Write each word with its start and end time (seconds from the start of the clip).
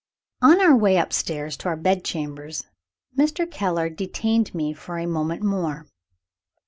On 0.41 0.59
our 0.59 0.75
way 0.75 0.97
upstairs 0.97 1.55
to 1.57 1.67
our 1.67 1.75
bed 1.77 2.03
chambers, 2.03 2.63
Mr. 3.15 3.45
Keller 3.47 3.87
detained 3.87 4.55
me 4.55 4.73
for 4.73 4.97
a 4.97 5.05
moment 5.05 5.43
more. 5.43 5.85